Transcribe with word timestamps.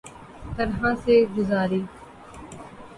طرح 0.57 0.81
سے 1.03 1.15
گزاری 1.37 1.81